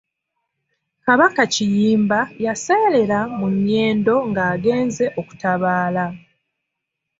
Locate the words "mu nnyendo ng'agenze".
3.37-5.05